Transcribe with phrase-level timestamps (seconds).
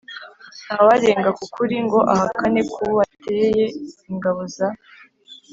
[0.65, 3.65] ntawarenga ku kuri ngo ahakane ko bateye
[4.11, 4.67] ingabo za